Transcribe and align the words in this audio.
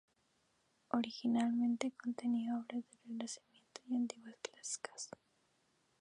Originalmente 0.89 1.91
contenía 1.91 2.57
obras 2.57 2.83
del 2.91 3.01
Renacimiento 3.19 3.81
y 3.87 3.95
antigüedades 3.97 4.79
clásicas. 4.79 5.09